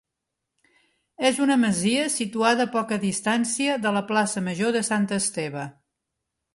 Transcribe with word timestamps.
És 1.29 1.41
una 1.45 1.57
masia 1.65 2.07
situada 2.15 2.67
a 2.71 2.73
poca 2.79 2.99
distància 3.05 3.79
de 3.87 3.95
la 4.01 4.05
plaça 4.11 4.47
major 4.51 4.79
de 4.79 4.87
Sant 4.93 5.11
Esteve. 5.23 5.73